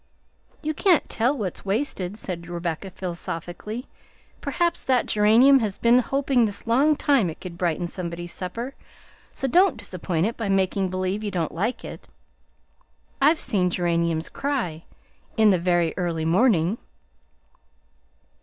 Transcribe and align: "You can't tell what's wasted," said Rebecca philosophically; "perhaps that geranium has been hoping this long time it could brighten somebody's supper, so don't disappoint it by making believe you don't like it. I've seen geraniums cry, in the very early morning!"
"You 0.63 0.73
can't 0.73 1.07
tell 1.09 1.37
what's 1.37 1.63
wasted," 1.63 2.17
said 2.17 2.47
Rebecca 2.49 2.89
philosophically; 2.89 3.85
"perhaps 4.41 4.81
that 4.83 5.05
geranium 5.05 5.59
has 5.59 5.77
been 5.77 5.99
hoping 5.99 6.45
this 6.45 6.65
long 6.65 6.95
time 6.95 7.29
it 7.29 7.39
could 7.39 7.55
brighten 7.55 7.85
somebody's 7.85 8.33
supper, 8.33 8.73
so 9.31 9.47
don't 9.47 9.77
disappoint 9.77 10.25
it 10.25 10.37
by 10.37 10.49
making 10.49 10.89
believe 10.89 11.23
you 11.23 11.29
don't 11.29 11.53
like 11.53 11.85
it. 11.85 12.07
I've 13.21 13.39
seen 13.39 13.69
geraniums 13.69 14.27
cry, 14.27 14.85
in 15.37 15.51
the 15.51 15.59
very 15.59 15.93
early 15.97 16.25
morning!" 16.25 16.79